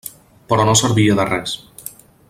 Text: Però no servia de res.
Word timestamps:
Però 0.53 0.65
no 0.69 0.75
servia 0.81 1.19
de 1.21 1.27
res. 1.31 1.55